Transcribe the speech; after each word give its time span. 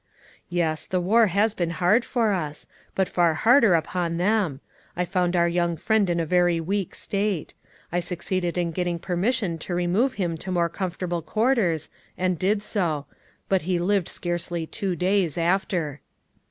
"Yes; 0.49 0.87
the 0.87 0.99
war 0.99 1.27
has 1.27 1.53
been 1.53 1.69
hard 1.77 2.03
for 2.03 2.31
us, 2.33 2.65
but 2.95 3.07
far 3.07 3.35
harder 3.35 3.75
upon 3.75 4.17
them. 4.17 4.59
I 4.95 5.05
found 5.05 5.35
our 5.35 5.47
young 5.47 5.77
friend 5.77 6.09
in 6.09 6.19
a 6.19 6.25
very 6.25 6.59
weak 6.59 6.95
state. 6.95 7.53
I 7.91 7.99
succeeded 7.99 8.57
in 8.57 8.71
getting 8.71 8.97
permission 8.97 9.59
to 9.59 9.75
remove 9.75 10.13
him 10.13 10.37
to 10.39 10.51
more 10.51 10.69
comfortable 10.69 11.21
quarters, 11.21 11.87
and 12.17 12.39
did 12.39 12.63
so; 12.63 13.05
but 13.47 13.61
he 13.69 13.77
lived 13.77 14.09
scarcely 14.09 14.65
two 14.65 14.95
days 14.95 15.37
after." 15.37 16.01